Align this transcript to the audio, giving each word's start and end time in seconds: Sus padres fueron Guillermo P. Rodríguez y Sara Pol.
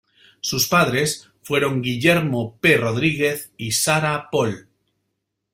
Sus 0.39 0.67
padres 0.67 1.29
fueron 1.43 1.83
Guillermo 1.83 2.57
P. 2.59 2.75
Rodríguez 2.75 3.51
y 3.55 3.71
Sara 3.73 4.29
Pol. 4.31 4.67